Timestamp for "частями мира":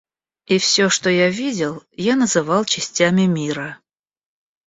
2.65-3.77